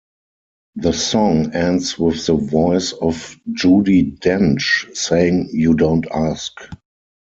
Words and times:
The 0.77 0.93
song 0.93 1.53
ends 1.53 1.99
with 1.99 2.25
the 2.25 2.33
voice 2.35 2.91
of 2.93 3.37
Judi 3.51 4.17
Dench 4.17 4.97
saying 4.97 5.49
You 5.53 5.75
don't 5.75 6.07
ask. 6.11 6.53